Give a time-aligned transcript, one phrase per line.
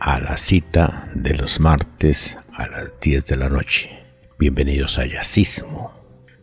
[0.00, 3.90] a la cita de los martes a las 10 de la noche.
[4.38, 5.92] Bienvenidos a Jazzismo.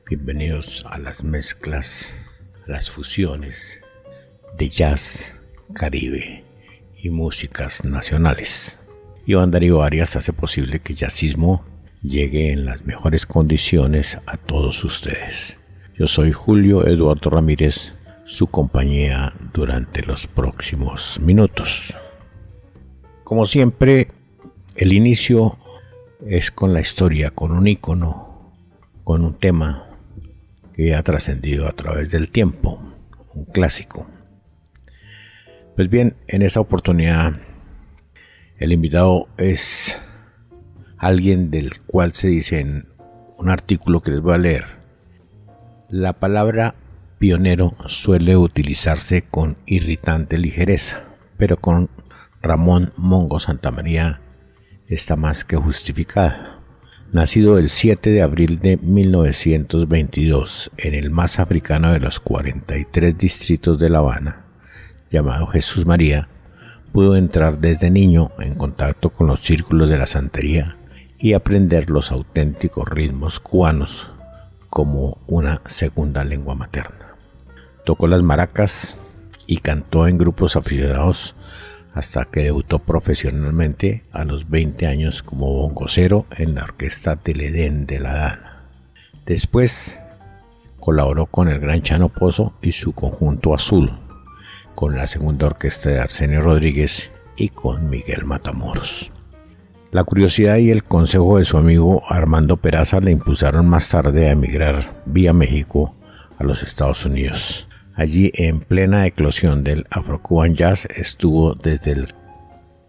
[0.07, 2.15] Bienvenidos a las mezclas,
[2.67, 3.81] a las fusiones
[4.57, 5.37] de jazz,
[5.73, 6.43] caribe
[6.95, 8.79] y músicas nacionales.
[9.25, 11.65] Iván Darío Arias hace posible que Jazzismo
[12.01, 15.59] llegue en las mejores condiciones a todos ustedes.
[15.97, 17.93] Yo soy Julio Eduardo Ramírez,
[18.25, 21.95] su compañía durante los próximos minutos.
[23.31, 24.09] Como siempre,
[24.75, 25.57] el inicio
[26.27, 28.51] es con la historia, con un icono,
[29.05, 29.87] con un tema
[30.73, 32.83] que ha trascendido a través del tiempo,
[33.33, 34.05] un clásico.
[35.77, 37.35] Pues bien, en esa oportunidad
[38.57, 39.97] el invitado es
[40.97, 42.89] alguien del cual se dice en
[43.37, 44.65] un artículo que les voy a leer.
[45.87, 46.75] La palabra
[47.17, 51.89] pionero suele utilizarse con irritante ligereza, pero con
[52.41, 54.19] Ramón Mongo Santamaría
[54.87, 56.59] está más que justificada.
[57.11, 63.77] Nacido el 7 de abril de 1922 en el más africano de los 43 distritos
[63.77, 64.45] de La Habana,
[65.11, 66.29] llamado Jesús María,
[66.91, 70.77] pudo entrar desde niño en contacto con los círculos de la santería
[71.19, 74.09] y aprender los auténticos ritmos cubanos
[74.69, 77.17] como una segunda lengua materna.
[77.85, 78.95] Tocó las maracas
[79.45, 81.35] y cantó en grupos aficionados
[81.93, 87.85] hasta que debutó profesionalmente a los 20 años como bongocero en la orquesta del Edén
[87.85, 88.63] de la Dana.
[89.25, 89.99] Después
[90.79, 93.91] colaboró con el Gran Chano Pozo y su conjunto Azul,
[94.75, 99.11] con la segunda orquesta de Arsenio Rodríguez y con Miguel Matamoros.
[99.91, 104.31] La curiosidad y el consejo de su amigo Armando Peraza le impulsaron más tarde a
[104.31, 105.93] emigrar vía México
[106.39, 107.67] a los Estados Unidos.
[107.95, 112.15] Allí, en plena eclosión del Afro-Cuban Jazz, estuvo desde el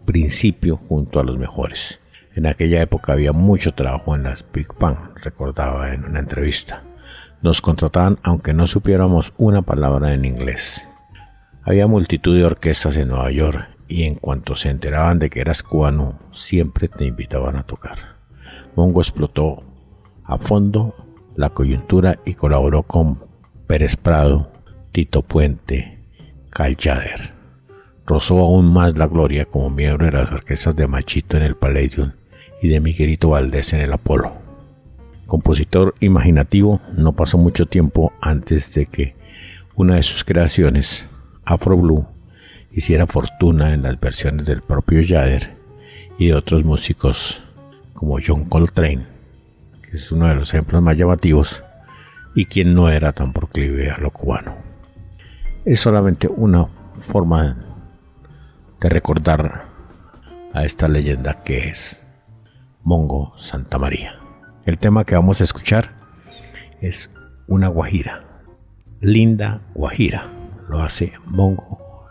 [0.05, 1.99] principio junto a los mejores.
[2.35, 6.83] En aquella época había mucho trabajo en las Big Bang, recordaba en una entrevista.
[7.41, 10.87] Nos contrataban aunque no supiéramos una palabra en inglés.
[11.63, 15.61] Había multitud de orquestas en Nueva York y en cuanto se enteraban de que eras
[15.61, 17.97] cubano, siempre te invitaban a tocar.
[18.75, 19.63] Mongo explotó
[20.23, 20.95] a fondo
[21.35, 23.25] la coyuntura y colaboró con
[23.67, 24.52] Pérez Prado,
[24.93, 25.97] Tito Puente,
[26.51, 27.33] Calchader.
[28.05, 32.11] Rozó aún más la gloria como miembro de las orquestas de Machito en el Palladium
[32.61, 34.33] y de Miguelito Valdés en el Apolo.
[35.25, 39.15] Compositor imaginativo, no pasó mucho tiempo antes de que
[39.73, 41.07] una de sus creaciones,
[41.43, 42.05] Afro Blue,
[42.71, 45.57] hiciera fortuna en las versiones del propio Jader
[46.19, 47.43] y de otros músicos
[47.95, 49.07] como John Coltrane,
[49.81, 51.63] que es uno de los ejemplos más llamativos
[52.35, 54.72] y quien no era tan proclive a lo cubano
[55.65, 56.67] es solamente una
[56.99, 57.57] forma
[58.81, 59.65] de recordar
[60.53, 62.05] a esta leyenda que es
[62.83, 64.19] Mongo Santa María.
[64.65, 65.91] El tema que vamos a escuchar
[66.81, 67.09] es
[67.47, 68.23] una guajira,
[68.99, 70.25] linda guajira,
[70.67, 72.07] lo hace Mongo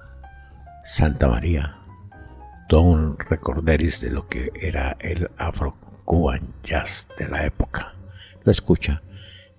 [0.83, 1.77] Santa María,
[2.69, 7.95] todo un recorderis de lo que era el afro-cuban jazz de la época.
[8.45, 9.03] Lo escucha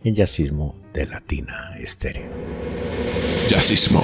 [0.04, 3.33] en Jazzismo de Latina Estéreo.
[3.54, 4.02] Jazzismo.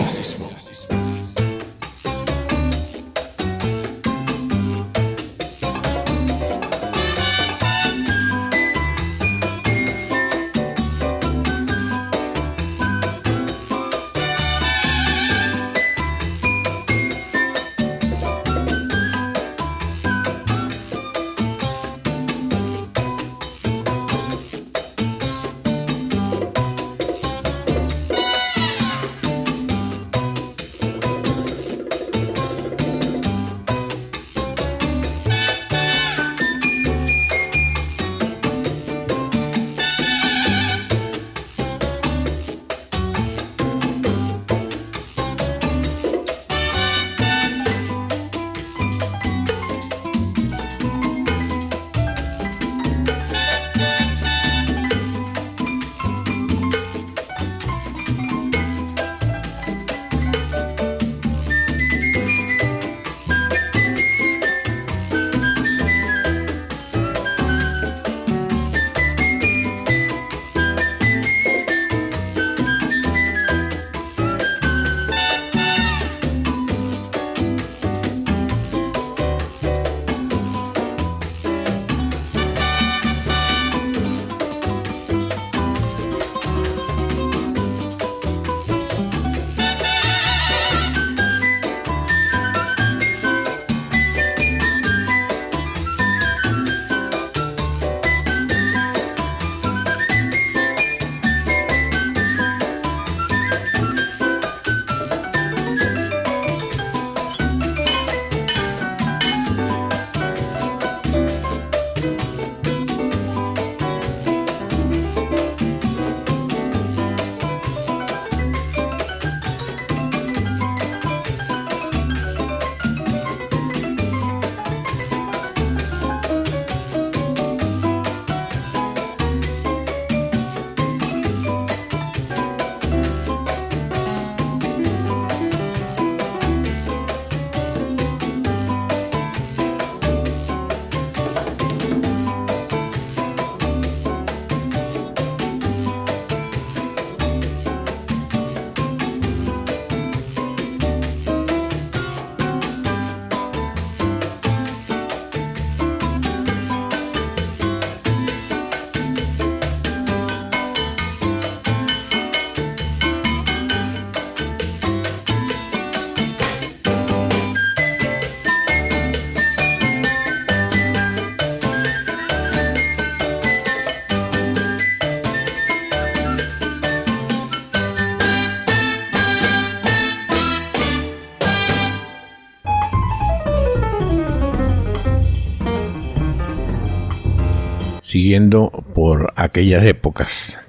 [188.19, 190.59] Siguiendo por aquellas épocas,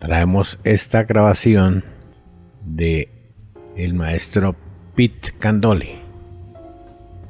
[0.00, 1.84] traemos esta grabación
[2.64, 3.08] de
[3.76, 4.56] el maestro
[4.96, 6.00] Pete Candoli,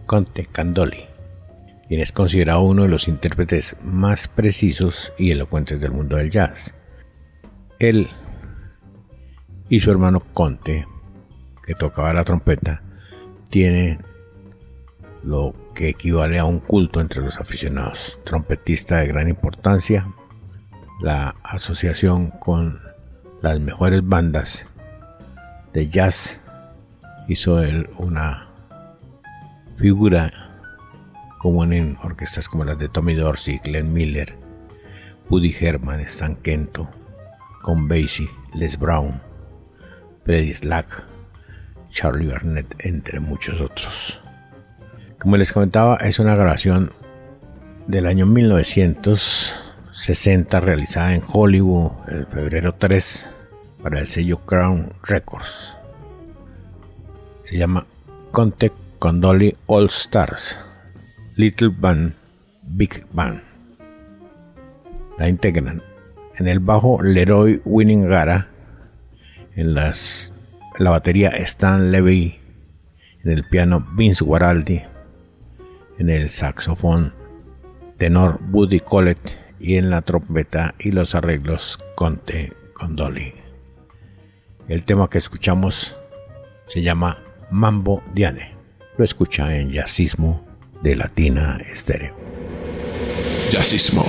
[0.07, 1.05] Conte Candoli,
[1.87, 6.75] quien es considerado uno de los intérpretes más precisos y elocuentes del mundo del jazz.
[7.79, 8.09] Él
[9.69, 10.87] y su hermano Conte,
[11.67, 12.83] que tocaba la trompeta,
[13.51, 13.99] tienen
[15.25, 18.21] lo que equivale a un culto entre los aficionados.
[18.25, 20.07] Trompetista de gran importancia,
[21.01, 22.81] la asociación con
[23.43, 24.67] las mejores bandas
[25.73, 26.41] de jazz
[27.27, 28.49] hizo él una
[29.77, 30.31] figura
[31.39, 34.39] común en orquestas como las de Tommy Dorsey, Glenn Miller,
[35.29, 36.89] Woody Herman, Stan Kento,
[37.63, 39.21] Con Basie, Les Brown,
[40.25, 41.07] Freddie Slack,
[41.91, 44.24] Charlie Barnett, entre muchos otros.
[45.19, 46.91] Como les comentaba, es una grabación
[47.87, 53.31] del año 1960 realizada en Hollywood el febrero 3
[53.83, 55.79] para el sello Crown Records.
[57.43, 57.87] Se llama
[58.33, 60.59] Contact Condoli All Stars,
[61.37, 62.13] Little Band,
[62.63, 63.41] Big Band.
[65.19, 65.83] La integran
[66.37, 68.49] en el bajo Leroy Winningara,
[69.55, 70.33] en, las,
[70.79, 72.41] la batería Stan Levy,
[73.23, 74.83] en el piano Vince Guaraldi,
[75.99, 77.15] en el saxofón
[77.99, 83.35] tenor Buddy Collett y en la trompeta y los arreglos Conte Condoli.
[84.69, 85.97] El tema que escuchamos
[86.67, 88.55] se llama Mambo Diane.
[88.97, 90.45] Lo escucha en Jazzismo
[90.83, 92.17] de Latina Estéreo.
[93.51, 94.05] Jazzismo.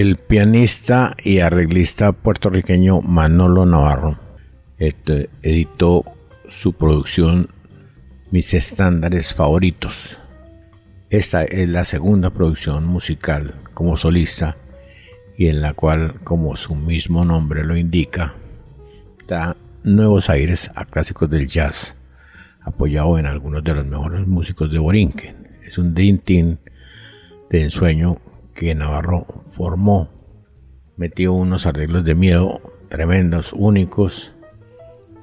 [0.00, 4.16] El pianista y arreglista puertorriqueño Manolo Navarro
[4.78, 6.04] editó
[6.48, 7.48] su producción
[8.30, 10.20] Mis estándares favoritos.
[11.10, 14.56] Esta es la segunda producción musical como solista
[15.36, 18.36] y en la cual, como su mismo nombre lo indica,
[19.26, 21.96] da nuevos aires a clásicos del jazz,
[22.60, 25.58] apoyado en algunos de los mejores músicos de Borinquen.
[25.66, 26.58] Es un Dream Team
[27.50, 28.18] de ensueño
[28.58, 30.10] que Navarro formó.
[30.96, 34.34] Metió unos arreglos de miedo tremendos, únicos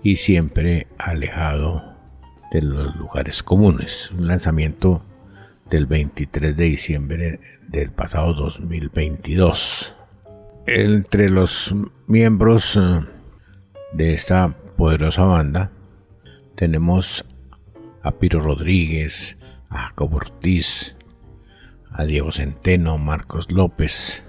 [0.02, 1.84] y siempre alejado
[2.54, 4.12] de los lugares comunes.
[4.12, 5.04] Un lanzamiento
[5.70, 9.94] del 23 de diciembre del pasado 2022.
[10.66, 11.76] Entre los
[12.08, 13.06] miembros eh,
[13.92, 15.72] de esta poderosa banda
[16.56, 17.26] tenemos
[18.02, 19.38] a Piro Rodríguez,
[19.70, 20.95] a Jacobo Ortiz,
[21.98, 24.24] a Diego Centeno, Marcos López,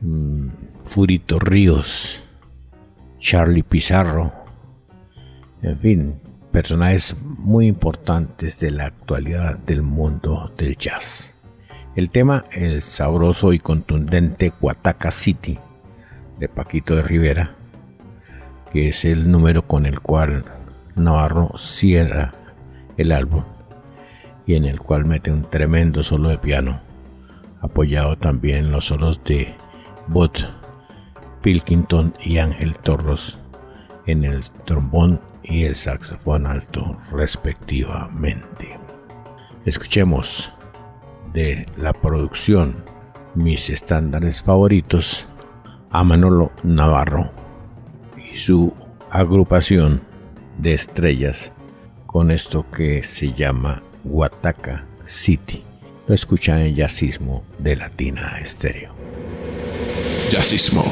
[0.00, 0.48] mm,
[0.84, 2.22] Furito Ríos,
[3.18, 4.32] Charlie Pizarro,
[5.62, 6.20] en fin,
[6.50, 11.36] personajes muy importantes de la actualidad del mundo del jazz.
[11.94, 15.58] El tema, el sabroso y contundente Guataca City
[16.38, 17.54] de Paquito de Rivera,
[18.72, 20.44] que es el número con el cual
[20.96, 22.34] Navarro cierra
[22.96, 23.44] el álbum
[24.46, 26.93] y en el cual mete un tremendo solo de piano
[27.64, 29.54] apoyado también los solos de
[30.08, 30.50] Bot
[31.40, 33.38] Pilkington y Ángel Torros
[34.06, 38.78] en el trombón y el saxofón alto respectivamente.
[39.64, 40.52] Escuchemos
[41.32, 42.84] de la producción
[43.34, 45.26] mis estándares favoritos
[45.90, 47.32] a Manolo Navarro
[48.16, 48.74] y su
[49.10, 50.02] agrupación
[50.58, 51.52] de estrellas
[52.06, 55.64] con esto que se llama Guataca City.
[56.06, 58.94] Lo escuchan en Jazzismo de Latina Estéreo.
[60.30, 60.84] Jazzismo.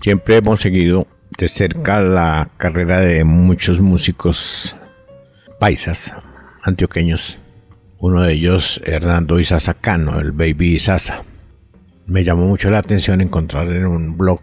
[0.00, 4.74] Siempre hemos seguido de cerca la carrera de muchos músicos
[5.58, 6.14] paisas,
[6.62, 7.38] antioqueños.
[7.98, 11.22] Uno de ellos, Hernando Isaza Cano, el Baby Isaza.
[12.06, 14.40] Me llamó mucho la atención encontrar en un blog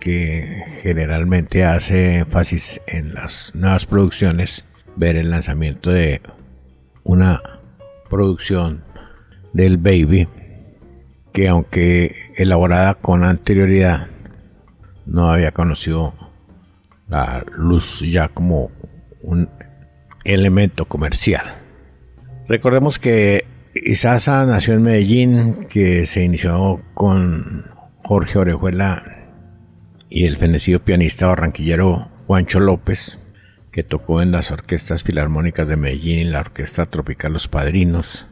[0.00, 4.64] que generalmente hace énfasis en las nuevas producciones,
[4.96, 6.20] ver el lanzamiento de
[7.04, 7.40] una
[8.10, 8.82] producción
[9.52, 10.26] del Baby
[11.32, 14.08] que aunque elaborada con anterioridad
[15.06, 16.14] no había conocido
[17.08, 18.70] la luz ya como
[19.22, 19.48] un
[20.24, 21.44] elemento comercial.
[22.48, 27.64] Recordemos que Isaza nació en Medellín, que se inició con
[28.02, 29.02] Jorge Orejuela
[30.08, 33.18] y el fenecido pianista barranquillero Juancho López,
[33.70, 38.26] que tocó en las orquestas filarmónicas de Medellín y la Orquesta Tropical Los Padrinos,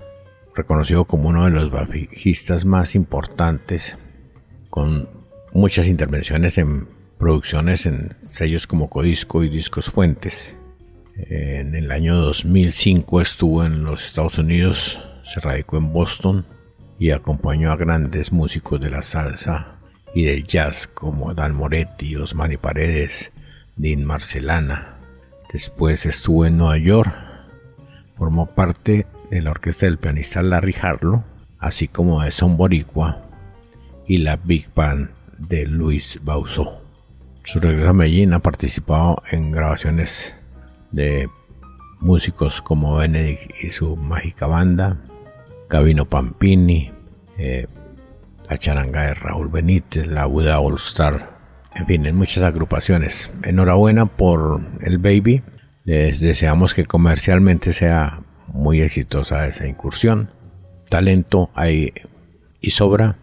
[0.54, 3.96] reconocido como uno de los bajistas más importantes,
[4.68, 5.19] con
[5.52, 10.56] muchas intervenciones en producciones en sellos como Codisco y Discos Fuentes.
[11.16, 16.46] En el año 2005 estuvo en los Estados Unidos, se radicó en Boston
[16.98, 19.76] y acompañó a grandes músicos de la salsa
[20.14, 23.32] y del jazz como Dan Moretti, Osmani Paredes,
[23.76, 24.96] Dean Marcelana.
[25.52, 27.12] Después estuvo en Nueva York,
[28.16, 31.22] formó parte de la orquesta del pianista Larry Harlow,
[31.58, 33.22] así como de Son Boricua
[34.06, 35.10] y la Big Band
[35.40, 36.82] de Luis Bausó.
[37.44, 40.34] Su regreso a Medellín ha participado en grabaciones
[40.92, 41.28] de
[42.00, 44.98] músicos como Benedict y su mágica banda,
[45.68, 46.92] Gavino Pampini,
[47.38, 47.66] eh,
[48.48, 51.38] la charanga de Raúl Benítez, la Buda All Star,
[51.74, 53.30] en fin, en muchas agrupaciones.
[53.44, 55.42] Enhorabuena por el Baby.
[55.84, 60.30] Les deseamos que comercialmente sea muy exitosa esa incursión.
[60.88, 61.92] Talento hay
[62.60, 63.16] y sobra,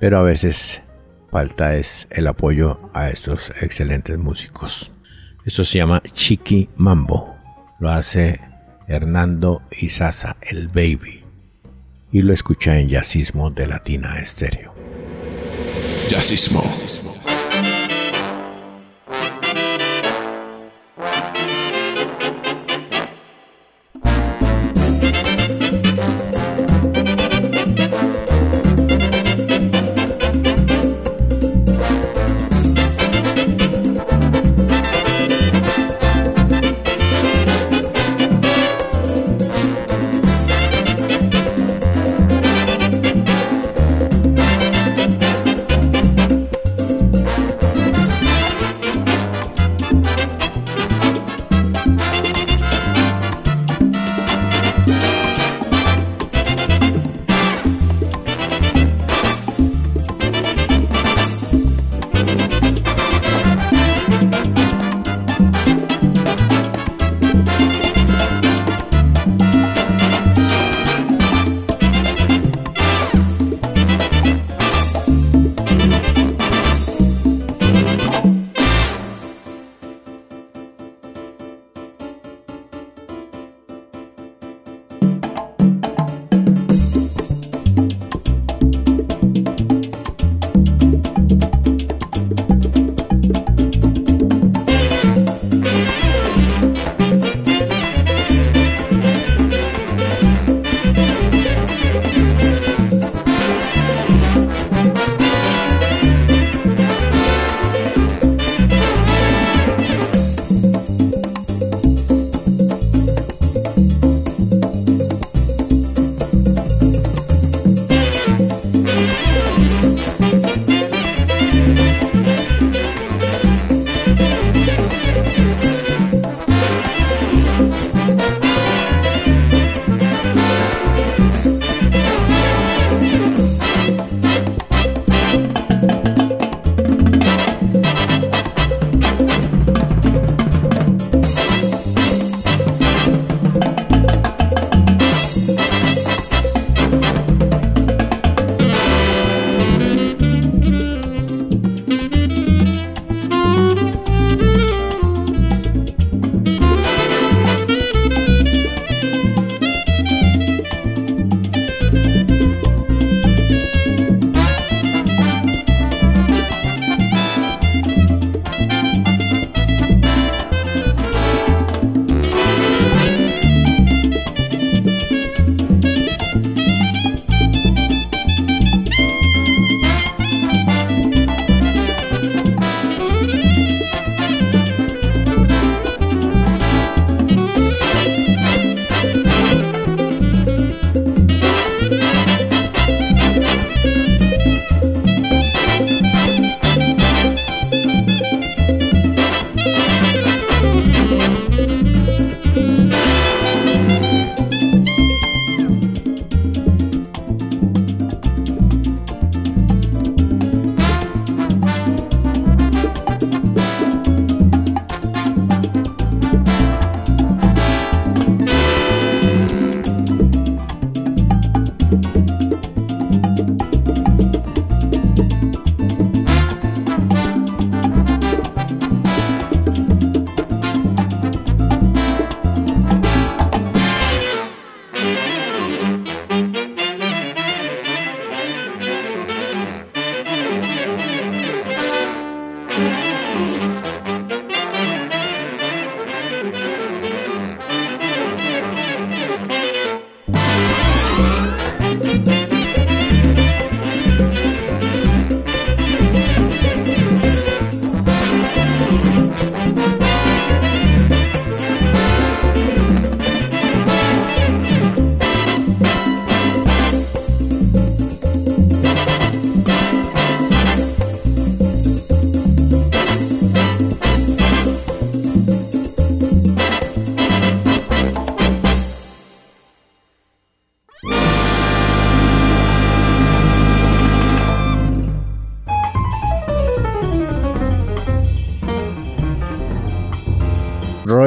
[0.00, 0.82] pero a veces
[1.30, 4.92] falta es el apoyo a estos excelentes músicos.
[5.44, 7.36] Esto se llama Chiqui Mambo.
[7.78, 8.40] Lo hace
[8.86, 11.24] Hernando Isaza, el baby.
[12.12, 14.74] Y lo escucha en Yacismo de Latina Estéreo.
[16.08, 16.62] Yacismo.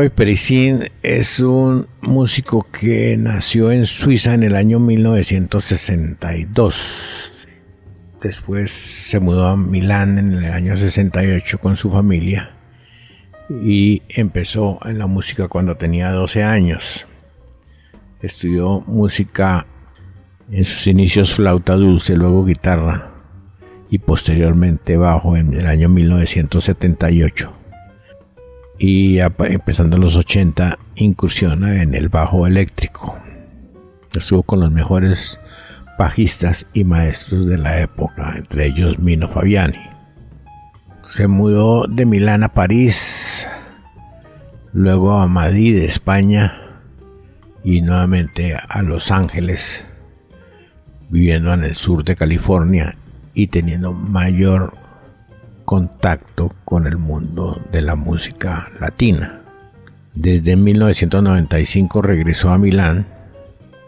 [0.03, 7.31] Roy Perisin es un músico que nació en Suiza en el año 1962.
[8.21, 12.51] Después se mudó a Milán en el año 68 con su familia
[13.49, 17.07] y empezó en la música cuando tenía 12 años.
[18.21, 19.65] Estudió música
[20.51, 23.13] en sus inicios flauta dulce, luego guitarra
[23.89, 27.62] y posteriormente bajo en el año 1978
[28.77, 33.15] y empezando en los 80 incursiona en el bajo eléctrico.
[34.15, 35.39] Estuvo con los mejores
[35.97, 39.89] bajistas y maestros de la época, entre ellos Mino Fabiani.
[41.01, 43.47] Se mudó de Milán a París,
[44.71, 46.59] luego a Madrid, España,
[47.63, 49.85] y nuevamente a Los Ángeles,
[51.09, 52.97] viviendo en el sur de California
[53.33, 54.73] y teniendo mayor
[55.65, 59.41] contacto con el mundo de la música latina.
[60.13, 63.07] Desde 1995 regresó a Milán,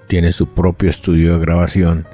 [0.08, 2.08] tiene su propio estudio de grabación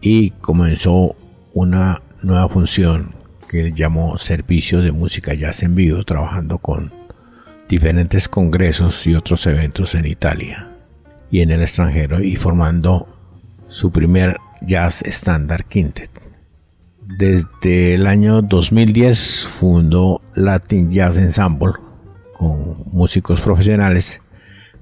[0.00, 1.14] y comenzó
[1.52, 3.14] una nueva función
[3.48, 6.92] que él llamó Servicio de Música Jazz en Vivo, trabajando con
[7.68, 10.70] diferentes congresos y otros eventos en Italia
[11.30, 13.08] y en el extranjero y formando
[13.68, 16.29] su primer Jazz Standard Quintet.
[17.16, 21.72] Desde el año 2010 fundó Latin Jazz Ensemble
[22.34, 24.22] con músicos profesionales,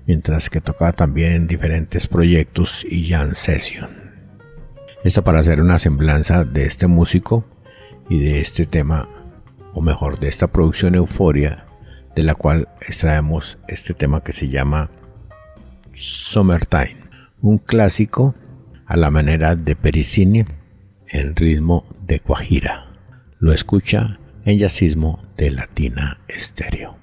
[0.06, 3.88] mientras que tocaba también diferentes proyectos y jam session.
[5.02, 7.46] Esto para hacer una semblanza de este músico
[8.10, 9.08] y de este tema,
[9.72, 11.64] o mejor, de esta producción Euforia,
[12.14, 14.90] de la cual extraemos este tema que se llama
[15.94, 16.98] Summertime,
[17.40, 18.34] un clásico
[18.84, 20.44] a la manera de Pericini
[21.10, 22.86] en ritmo de Guajira.
[23.38, 26.96] Lo escucha en Yacismo de Latina Estéreo.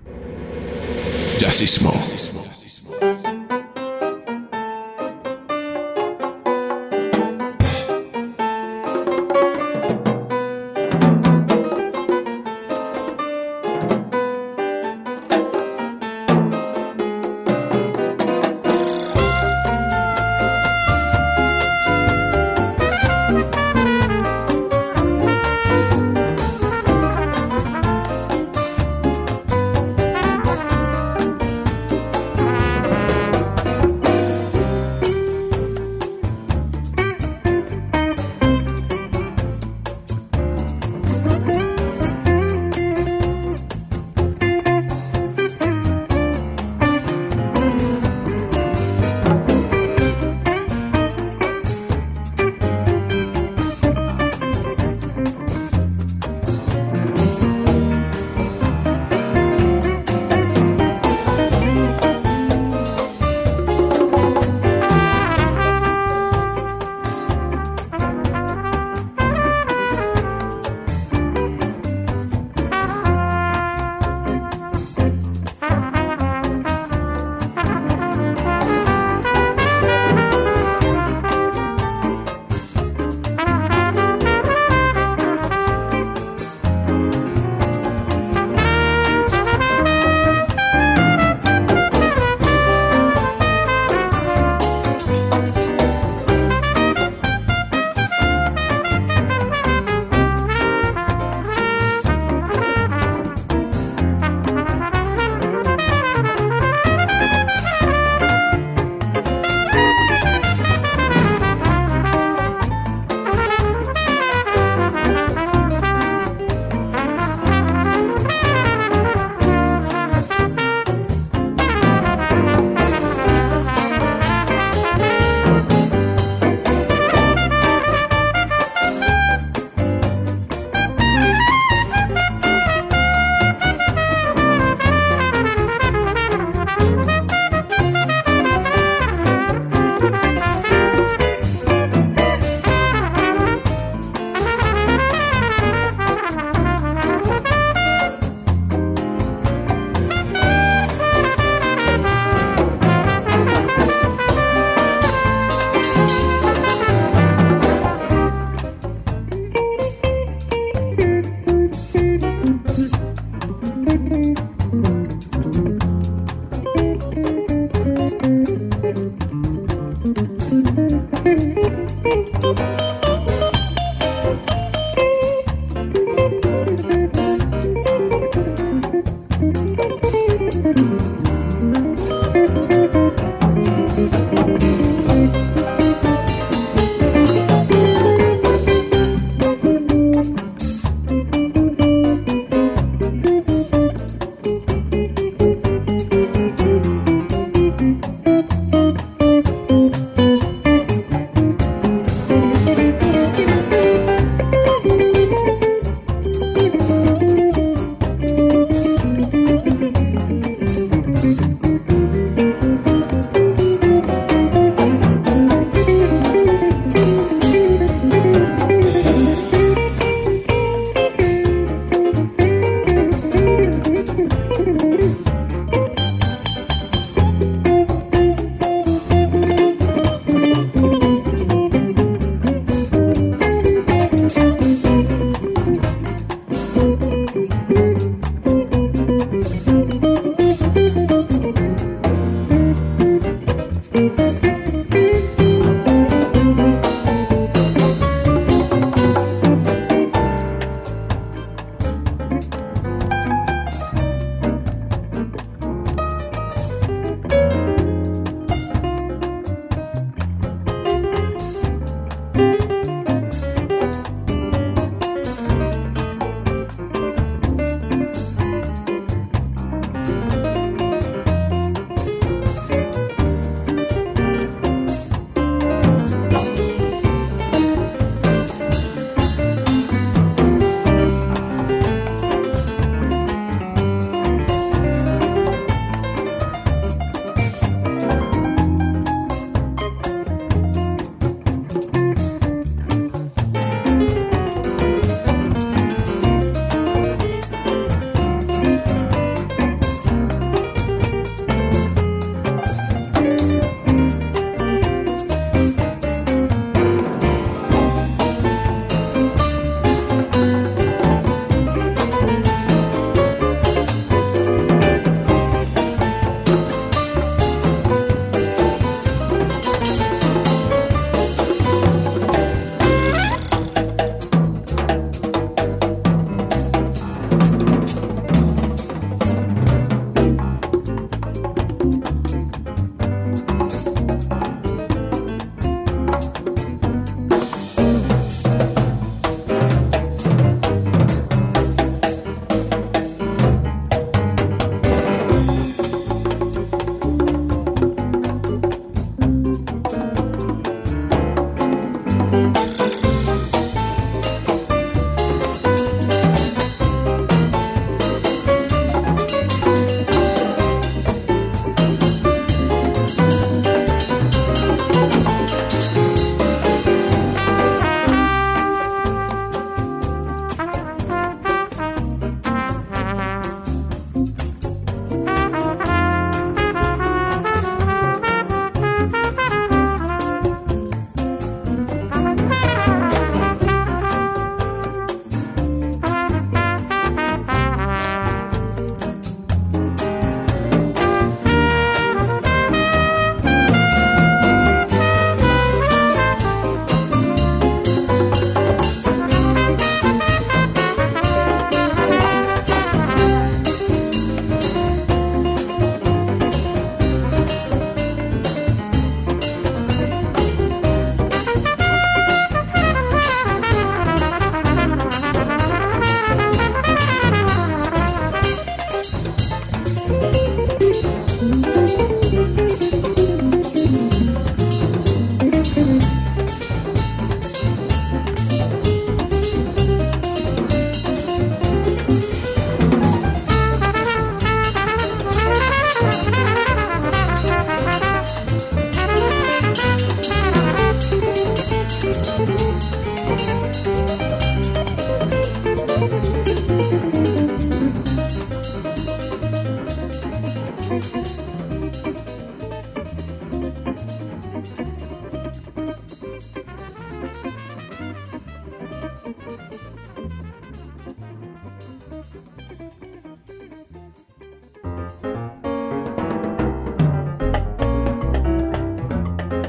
[1.39, 1.93] Yacismo.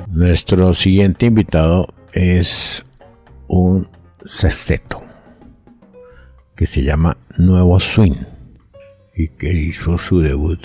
[0.08, 2.84] Nuestro siguiente invitado es
[3.48, 3.88] un
[4.24, 5.02] sexteto
[6.54, 8.24] que se llama Nuevo Swing
[9.14, 10.64] y que hizo su debut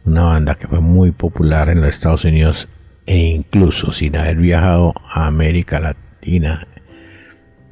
[0.04, 2.68] Una banda que fue muy popular en los Estados Unidos
[3.06, 6.66] e incluso sin haber viajado a América Latina,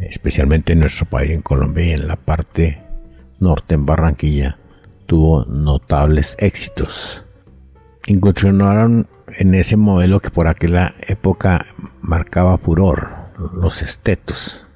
[0.00, 2.82] especialmente en nuestro país, en Colombia y en la parte
[3.38, 4.58] norte, en Barranquilla,
[5.06, 7.24] tuvo notables éxitos.
[8.06, 11.66] Incursionaron en ese modelo que por aquella época
[12.00, 13.10] marcaba furor,
[13.54, 14.66] los estetos,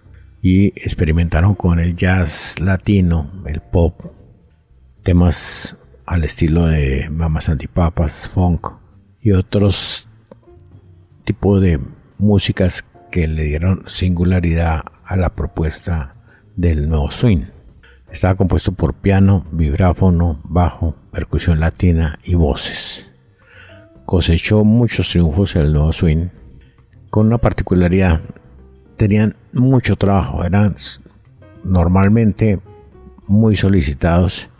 [0.42, 4.00] y experimentaron con el jazz latino, el pop,
[5.02, 5.76] temas
[6.06, 8.68] al estilo de Mamas Antipapas, funk
[9.20, 10.08] y otros
[11.24, 11.78] tipos de
[12.18, 16.16] músicas que le dieron singularidad a la propuesta
[16.56, 17.44] del nuevo swing.
[18.10, 23.08] Estaba compuesto por piano, vibráfono, bajo, percusión latina y voces.
[24.04, 26.28] Cosechó muchos triunfos el nuevo swing,
[27.08, 28.20] con una particularidad.
[28.96, 30.74] Tenían mucho trabajo, eran
[31.62, 32.58] normalmente
[33.28, 34.50] muy solicitados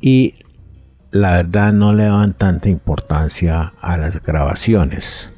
[0.00, 0.34] y
[1.10, 5.32] la verdad no le daban tanta importancia a las grabaciones.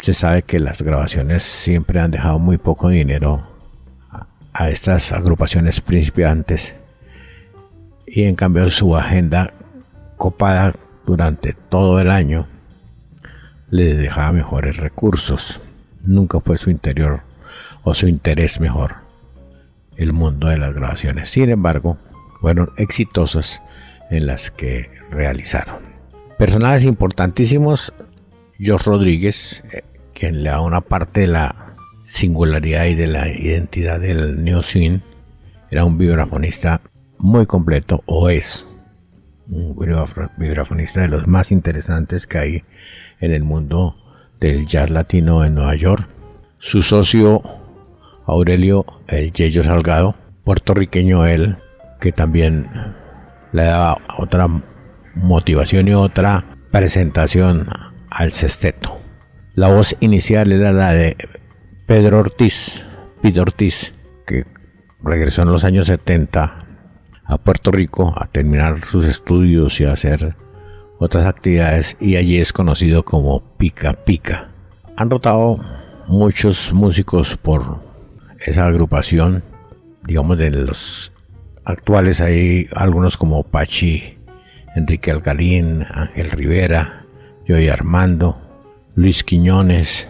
[0.00, 3.51] Se sabe que las grabaciones siempre han dejado muy poco dinero
[4.52, 6.76] a estas agrupaciones principiantes
[8.06, 9.52] y en cambio su agenda
[10.16, 10.74] copada
[11.06, 12.46] durante todo el año
[13.70, 15.60] les dejaba mejores recursos.
[16.04, 17.22] Nunca fue su interior
[17.82, 18.96] o su interés mejor
[19.96, 21.28] el mundo de las grabaciones.
[21.28, 21.96] Sin embargo,
[22.40, 23.62] fueron exitosas
[24.10, 25.76] en las que realizaron.
[26.38, 27.92] Personajes importantísimos,
[28.58, 29.82] George Rodríguez, eh,
[30.12, 31.71] quien le da una parte de la
[32.04, 35.00] singularidad y de la identidad del New Swing.
[35.70, 36.80] Era un vibrafonista
[37.18, 38.66] muy completo, o es
[39.48, 39.76] un
[40.36, 42.64] vibrafonista de los más interesantes que hay
[43.20, 43.96] en el mundo
[44.40, 46.08] del jazz latino en Nueva York.
[46.58, 47.42] Su socio
[48.26, 51.56] Aurelio El Yello Salgado, puertorriqueño él,
[52.00, 52.68] que también
[53.52, 54.48] le da otra
[55.14, 57.68] motivación y otra presentación
[58.10, 59.00] al sexteto.
[59.54, 61.16] La voz inicial era la de
[61.92, 62.86] Pedro Ortiz,
[63.20, 63.92] Pedro Ortiz,
[64.26, 64.46] que
[65.02, 66.64] regresó en los años 70
[67.22, 70.34] a Puerto Rico a terminar sus estudios y a hacer
[70.98, 74.52] otras actividades y allí es conocido como Pica Pica.
[74.96, 75.62] Han rotado
[76.08, 77.82] muchos músicos por
[78.40, 79.44] esa agrupación,
[80.06, 81.12] digamos de los
[81.62, 84.16] actuales hay algunos como Pachi,
[84.74, 87.04] Enrique Algarín, Ángel Rivera,
[87.46, 88.40] Joey Armando,
[88.94, 90.08] Luis Quiñones,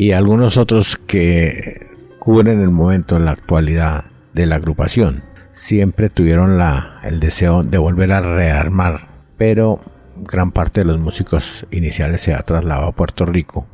[0.00, 1.86] y algunos otros que
[2.18, 5.24] cubren el momento en la actualidad de la agrupación.
[5.52, 9.78] Siempre tuvieron la, el deseo de volver a rearmar, pero
[10.16, 13.66] gran parte de los músicos iniciales se ha trasladado a Puerto Rico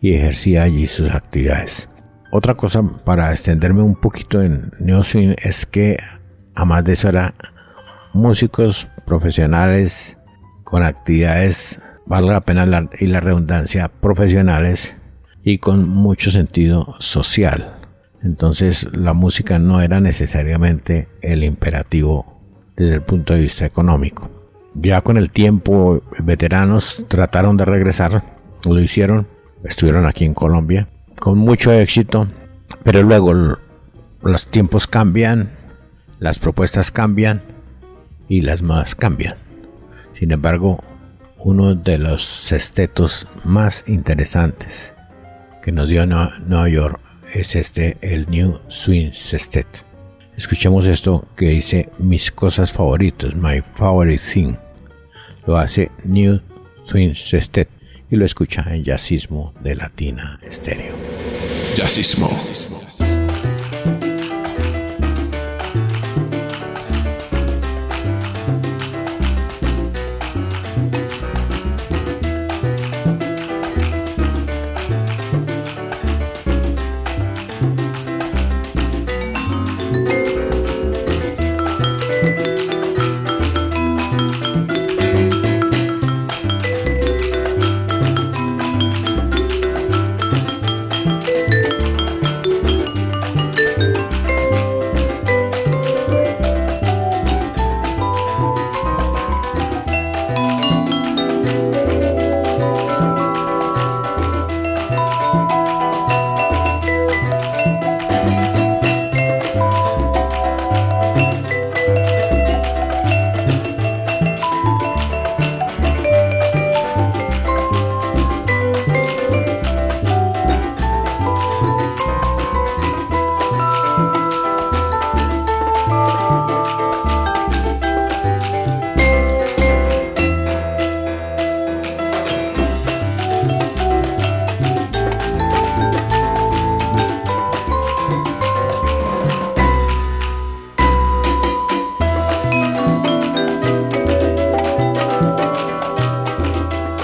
[0.00, 1.88] y ejercía allí sus actividades.
[2.32, 5.98] Otra cosa para extenderme un poquito en Neo Swing es que,
[6.56, 7.34] además de eso, eran
[8.12, 10.18] músicos profesionales
[10.64, 14.96] con actividades, valga la pena y la redundancia, profesionales
[15.42, 17.76] y con mucho sentido social.
[18.22, 22.40] Entonces la música no era necesariamente el imperativo
[22.76, 24.30] desde el punto de vista económico.
[24.74, 28.22] Ya con el tiempo, veteranos trataron de regresar,
[28.64, 29.26] lo hicieron,
[29.64, 30.88] estuvieron aquí en Colombia
[31.18, 32.28] con mucho éxito,
[32.82, 33.58] pero luego
[34.22, 35.50] los tiempos cambian,
[36.18, 37.42] las propuestas cambian
[38.28, 39.36] y las más cambian.
[40.12, 40.82] Sin embargo,
[41.38, 44.94] uno de los sextetos más interesantes
[45.62, 47.00] que nos dio Nueva York
[47.34, 49.84] es este, el New Swing Sextet.
[50.36, 54.54] Escuchemos esto que dice mis cosas favoritas, my favorite thing.
[55.46, 56.40] Lo hace New
[56.84, 57.68] Swing Sextet
[58.10, 60.94] y lo escucha en Jazzismo de Latina Estéreo.
[61.74, 62.30] Jazzismo.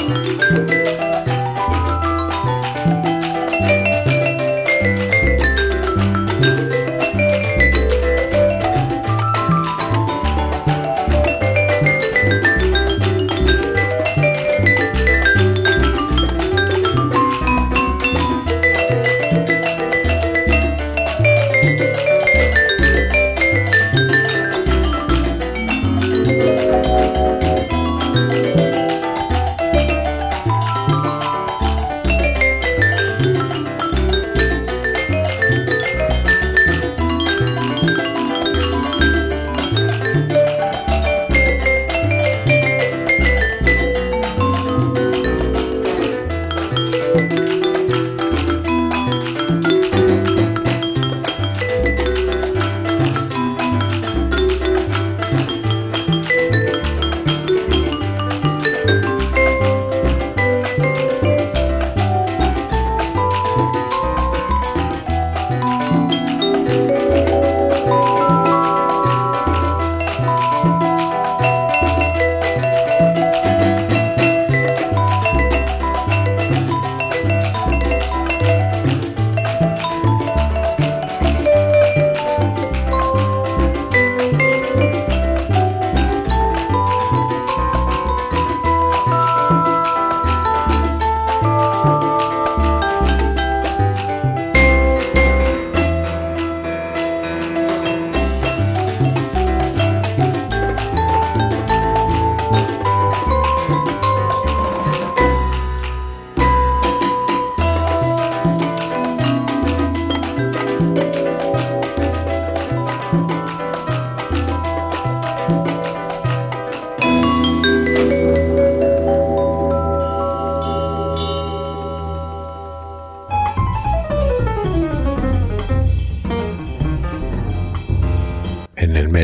[0.09, 0.86] Música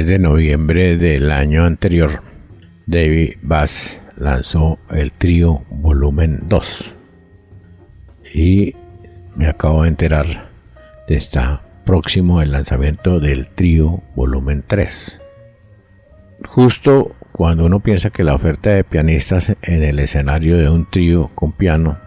[0.06, 2.22] de noviembre del año anterior,
[2.86, 6.96] David Bass lanzó el trío volumen 2.
[8.34, 8.74] Y
[9.36, 10.50] me acabo de enterar
[11.08, 15.20] de está próximo el lanzamiento del trío volumen 3.
[16.46, 21.30] Justo cuando uno piensa que la oferta de pianistas en el escenario de un trío
[21.34, 21.98] con piano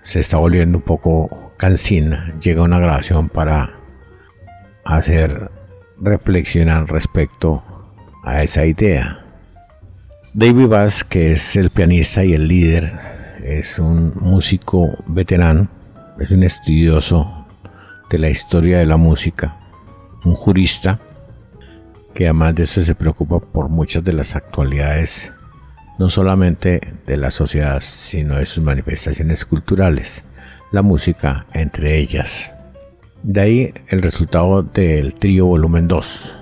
[0.00, 3.78] se está volviendo un poco cansina, llega una grabación para
[4.84, 5.50] hacer
[6.02, 7.62] reflexionar respecto
[8.24, 9.24] a esa idea.
[10.34, 12.98] David Bass, que es el pianista y el líder,
[13.42, 15.68] es un músico veterano,
[16.18, 17.46] es un estudioso
[18.10, 19.56] de la historia de la música,
[20.24, 21.00] un jurista
[22.14, 25.32] que además de eso se preocupa por muchas de las actualidades,
[25.98, 30.24] no solamente de la sociedad, sino de sus manifestaciones culturales,
[30.72, 32.54] la música entre ellas.
[33.22, 36.36] De ahí el resultado del trío volumen 2.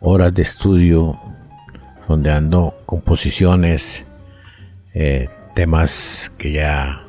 [0.00, 1.18] Horas de estudio,
[2.06, 4.04] sondeando composiciones,
[4.92, 7.04] eh, temas que ya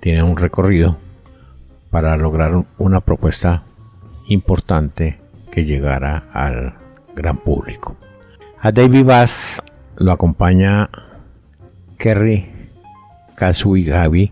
[0.00, 0.98] tienen un recorrido
[1.88, 3.62] para lograr una propuesta
[4.28, 5.18] importante
[5.50, 6.74] que llegara al
[7.16, 7.96] gran público.
[8.60, 9.62] A David Bass
[9.96, 10.90] lo acompaña
[11.96, 12.68] Kerry
[13.34, 14.30] Kasui Gaby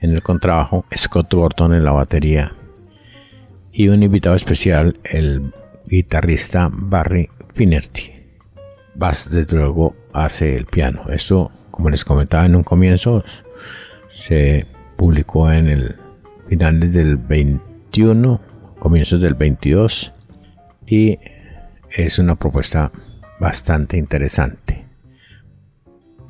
[0.00, 2.52] en el contrabajo, Scott Gordon en la batería
[3.74, 5.52] y un invitado especial, el
[5.86, 8.12] guitarrista Barry Finerty.
[8.94, 11.10] Bass, desde luego, hace el piano.
[11.10, 13.24] Esto, como les comentaba en un comienzo,
[14.08, 14.66] se
[14.96, 15.96] publicó en el
[16.48, 18.40] finales del 21,
[18.78, 20.12] comienzos del 22
[20.86, 21.18] y
[21.90, 22.92] es una propuesta
[23.40, 24.84] bastante interesante.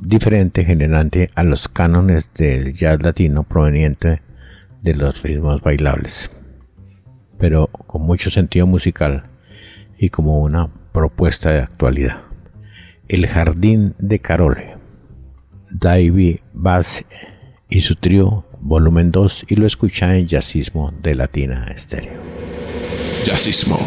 [0.01, 4.23] Diferente, generante a los cánones del jazz latino proveniente
[4.81, 6.31] de los ritmos bailables
[7.39, 9.31] pero con mucho sentido musical
[9.99, 12.23] y como una propuesta de actualidad.
[13.09, 14.77] El Jardín de Carole,
[15.71, 17.05] David Bass
[17.69, 22.21] y su trío, volumen 2, y lo escucha en Jazzismo de Latina Estéreo.
[23.25, 23.79] Jazzismo.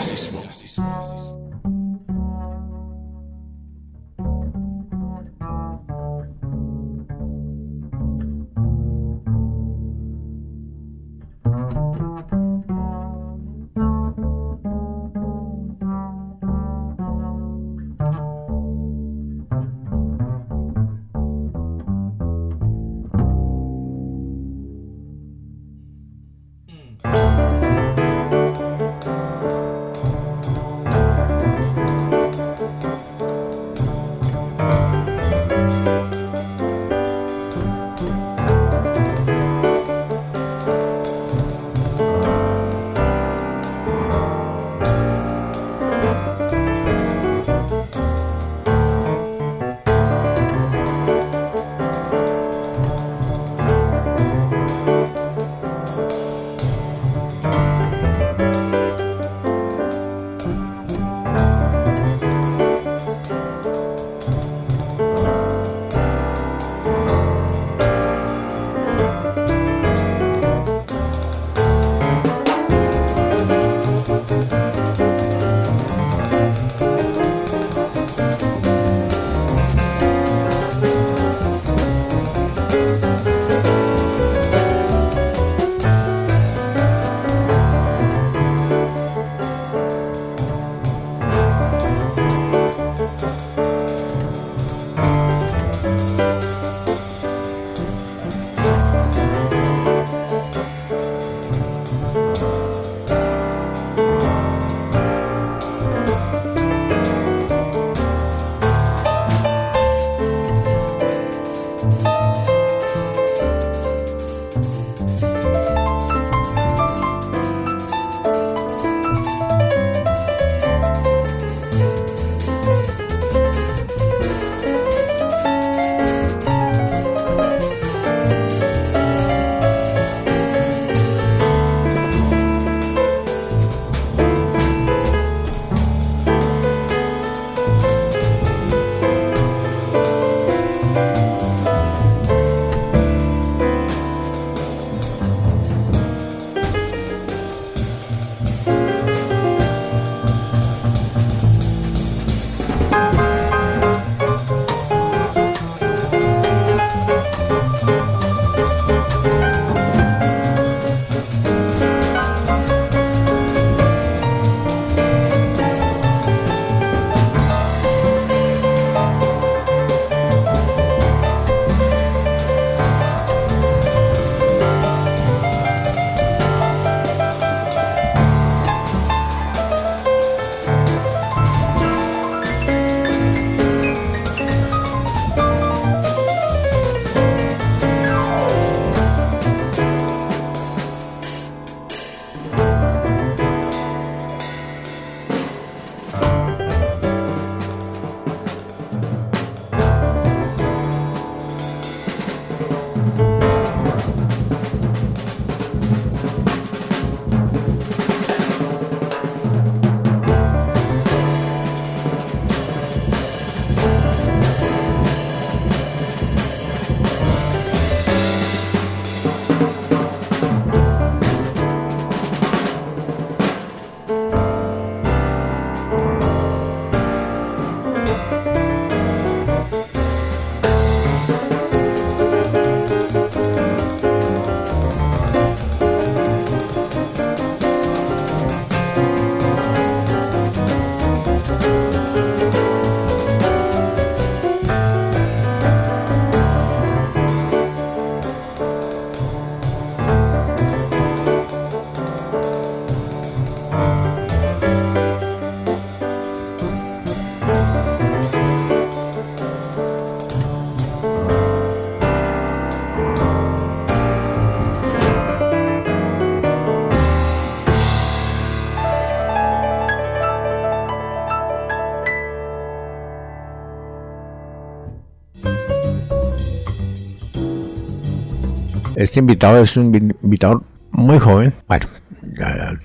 [278.97, 279.93] Este invitado es un
[280.23, 281.53] invitado muy joven.
[281.67, 281.85] Bueno,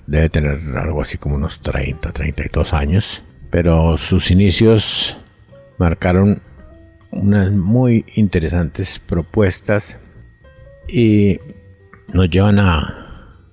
[0.07, 3.25] debe tener algo así como unos 30, 32 años.
[3.51, 5.17] Pero sus inicios
[5.79, 6.43] marcaron
[7.13, 9.99] unas muy interesantes propuestas
[10.87, 11.41] y
[12.13, 13.49] nos llevan a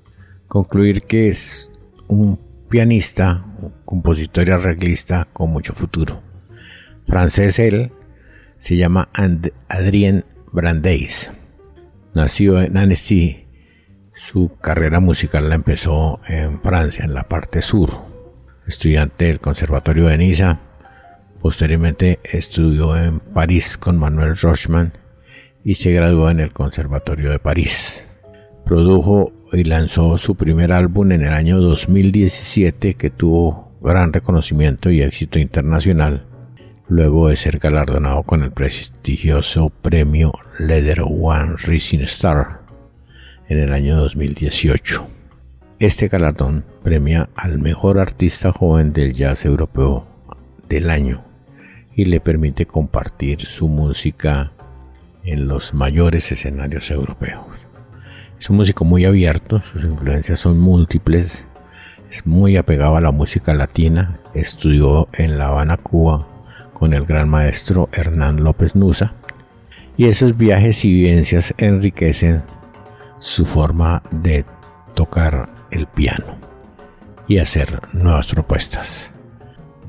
[0.49, 1.71] concluir que es
[2.09, 6.21] un pianista, un compositor y arreglista con mucho futuro.
[7.07, 7.93] Francés él,
[8.57, 9.07] se llama
[9.69, 11.31] Adrien Brandeis.
[12.13, 13.45] Nació en Annecy.
[14.15, 17.89] Su carrera musical la empezó en Francia, en la parte sur.
[18.67, 20.59] Estudiante del Conservatorio de Niza.
[21.39, 24.93] Posteriormente estudió en París con Manuel Rochman
[25.63, 28.07] y se graduó en el Conservatorio de París.
[28.65, 35.01] Produjo y lanzó su primer álbum en el año 2017 que tuvo gran reconocimiento y
[35.01, 36.28] éxito internacional
[36.89, 42.61] luego de ser galardonado con el prestigioso premio Leather One Rising Star
[43.47, 45.07] en el año 2018.
[45.77, 50.07] Este galardón premia al mejor artista joven del jazz europeo
[50.67, 51.23] del año
[51.95, 54.51] y le permite compartir su música
[55.23, 57.45] en los mayores escenarios europeos.
[58.39, 61.47] Es un músico muy abierto, sus influencias son múltiples,
[62.09, 66.25] es muy apegado a la música latina, estudió en La Habana, Cuba,
[66.79, 69.13] con el gran maestro Hernán López Nusa,
[69.97, 72.41] y esos viajes y vivencias enriquecen
[73.19, 74.45] su forma de
[74.93, 76.37] tocar el piano
[77.27, 79.13] y hacer nuevas propuestas.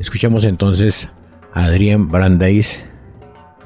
[0.01, 1.09] Escuchamos entonces
[1.55, 2.85] a Adrián Brandeis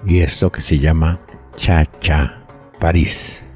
[0.07, 1.19] y esto que se llama
[1.57, 2.45] Cha Cha
[2.79, 3.47] París,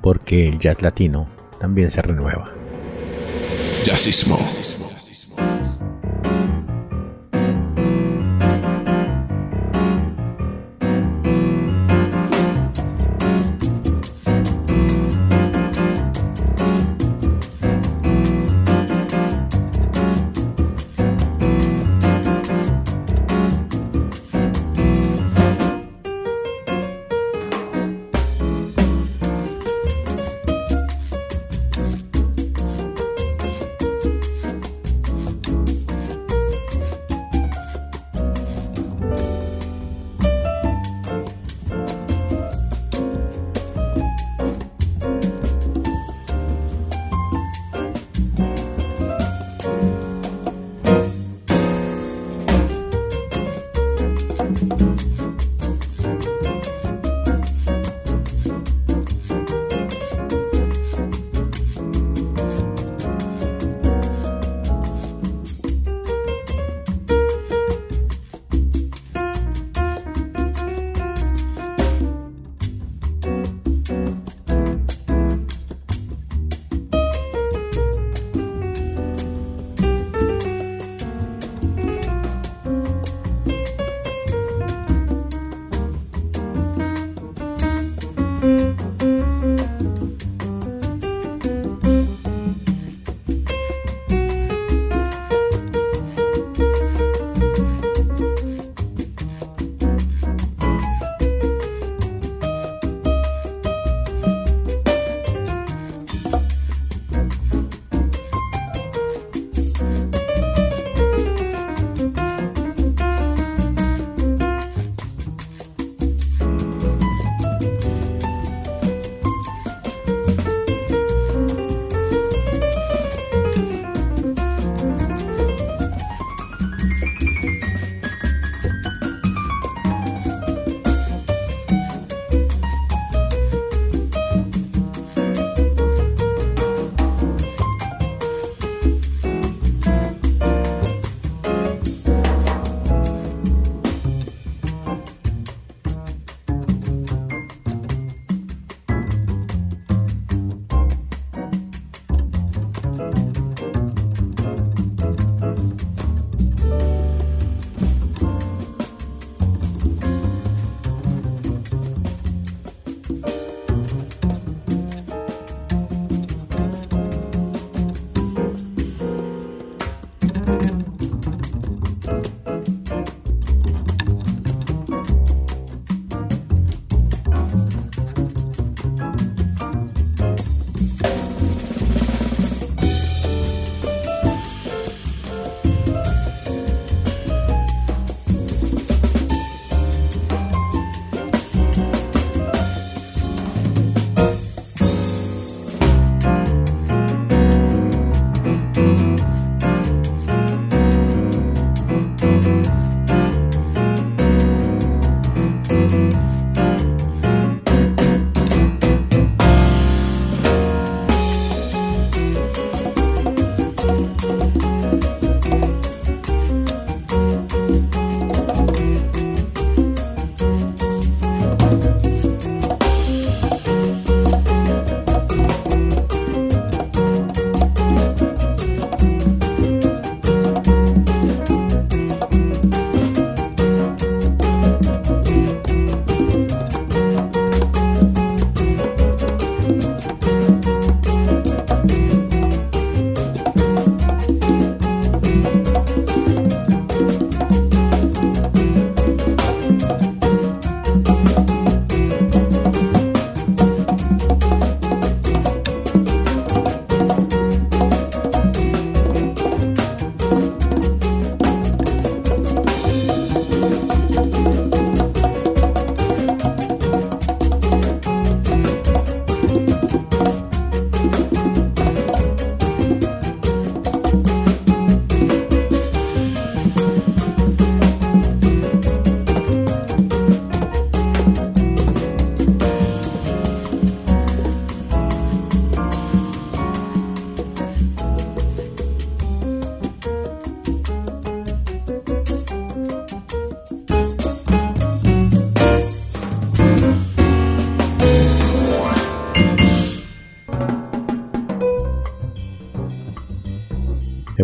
[0.00, 2.52] porque el jazz latino también se renueva.
[3.84, 4.38] Jazzismo.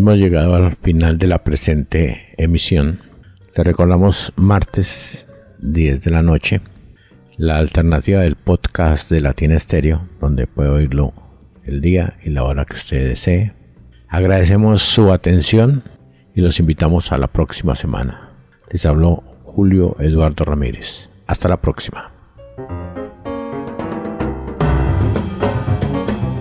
[0.02, 3.02] Hemos llegado al final de la presente emisión.
[3.54, 5.28] Le recordamos martes
[5.60, 6.60] 10 de la noche
[7.36, 11.12] la alternativa del podcast de Latina Estéreo, donde puede oírlo
[11.62, 13.54] el día y la hora que usted desee.
[14.08, 15.84] Agradecemos su atención
[16.34, 18.32] y los invitamos a la próxima semana.
[18.72, 21.10] Les habló Julio Eduardo Ramírez.
[21.28, 22.10] Hasta la próxima.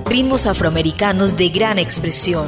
[0.09, 2.47] Ritmos afroamericanos de gran expresión.